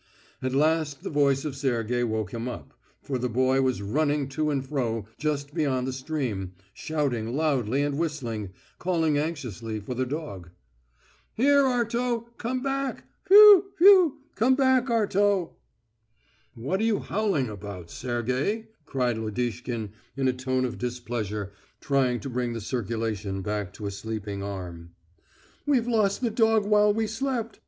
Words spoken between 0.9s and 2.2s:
the voice of Sergey